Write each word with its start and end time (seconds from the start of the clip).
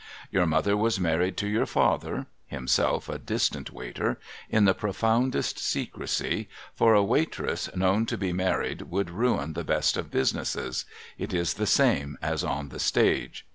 Your 0.31 0.47
mother 0.47 0.75
was 0.75 0.99
married 0.99 1.37
to 1.37 1.47
your 1.47 1.67
father 1.67 2.25
(himself 2.47 3.07
a 3.07 3.19
distant 3.19 3.69
Waiter) 3.69 4.17
in 4.49 4.65
the 4.65 4.73
profoundest 4.73 5.59
secrecy; 5.59 6.49
for 6.73 6.95
a 6.95 7.03
Waitress 7.03 7.69
known 7.75 8.07
to 8.07 8.17
be 8.17 8.33
married 8.33 8.81
would 8.89 9.11
ruin 9.11 9.53
the 9.53 9.63
best 9.63 9.97
of 9.97 10.09
businesses,— 10.09 10.85
it 11.19 11.35
is 11.35 11.53
the 11.53 11.67
same 11.67 12.17
as 12.19 12.43
on 12.43 12.69
the 12.69 12.79
stage. 12.79 13.45